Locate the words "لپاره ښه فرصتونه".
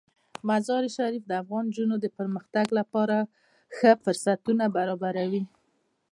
2.79-4.63